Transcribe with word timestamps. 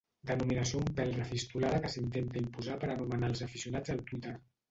Denominació 0.27 0.79
un 0.83 0.87
pèl 0.99 1.11
refistolada 1.17 1.83
que 1.83 1.91
s'intenta 1.95 2.41
imposar 2.43 2.77
per 2.85 2.89
anomenar 2.95 3.31
els 3.35 3.43
aficionats 3.49 3.95
al 3.97 4.05
Twitter. 4.11 4.35